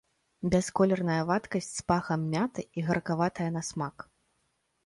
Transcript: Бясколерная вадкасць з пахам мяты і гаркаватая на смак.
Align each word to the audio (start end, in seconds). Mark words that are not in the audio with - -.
Бясколерная 0.53 1.17
вадкасць 1.31 1.69
з 1.75 1.85
пахам 1.91 2.21
мяты 2.33 2.61
і 2.81 2.87
гаркаватая 2.91 3.49
на 3.59 3.67
смак. 3.73 3.97